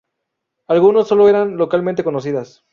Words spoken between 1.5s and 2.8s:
localmente conocidas.